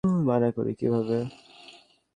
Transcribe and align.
মানা 0.27 0.49
করি 0.51 0.71
কীভাবে। 0.75 1.17